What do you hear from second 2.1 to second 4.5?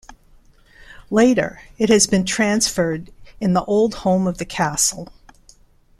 transferred in the old home of the